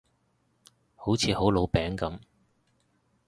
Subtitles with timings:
[0.95, 2.19] 好似好老餅噉